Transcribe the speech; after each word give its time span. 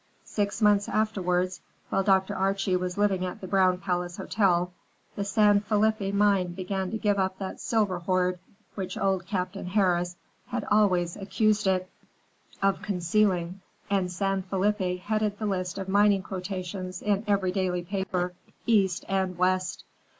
Six 0.25 0.63
months 0.63 0.89
afterward, 0.89 1.51
while 1.89 2.01
Dr. 2.01 2.35
Archie 2.35 2.75
was 2.75 2.97
living 2.97 3.23
at 3.23 3.39
the 3.39 3.45
Brown 3.47 3.77
Palace 3.77 4.17
Hotel, 4.17 4.73
the 5.15 5.23
San 5.23 5.59
Felipe 5.59 6.11
mine 6.11 6.53
began 6.53 6.89
to 6.89 6.97
give 6.97 7.19
up 7.19 7.37
that 7.37 7.61
silver 7.61 7.99
hoard 7.99 8.39
which 8.73 8.97
old 8.97 9.27
Captain 9.27 9.67
Harris 9.67 10.15
had 10.47 10.65
always 10.71 11.15
accused 11.17 11.67
it 11.67 11.87
of 12.63 12.81
concealing, 12.81 13.61
and 13.91 14.11
San 14.11 14.41
Felipe 14.41 15.01
headed 15.01 15.37
the 15.37 15.45
list 15.45 15.77
of 15.77 15.87
mining 15.87 16.23
quotations 16.23 17.03
in 17.03 17.23
every 17.27 17.51
daily 17.51 17.83
paper, 17.83 18.33
East 18.65 19.05
and 19.07 19.37
West. 19.37 19.83